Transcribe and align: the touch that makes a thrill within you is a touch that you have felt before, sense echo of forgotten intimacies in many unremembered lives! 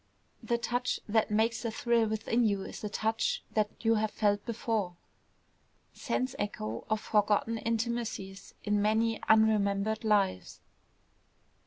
the 0.41 0.57
touch 0.57 0.99
that 1.07 1.29
makes 1.29 1.63
a 1.63 1.69
thrill 1.69 2.07
within 2.07 2.43
you 2.43 2.63
is 2.63 2.83
a 2.83 2.89
touch 2.89 3.43
that 3.51 3.69
you 3.85 3.93
have 3.93 4.09
felt 4.09 4.43
before, 4.47 4.95
sense 5.93 6.33
echo 6.39 6.83
of 6.89 6.99
forgotten 6.99 7.59
intimacies 7.59 8.55
in 8.63 8.81
many 8.81 9.19
unremembered 9.29 10.03
lives! 10.03 10.59